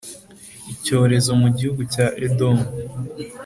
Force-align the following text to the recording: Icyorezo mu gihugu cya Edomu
Icyorezo 0.73 1.29
mu 1.41 1.47
gihugu 1.57 1.81
cya 1.93 2.05
Edomu 2.25 2.65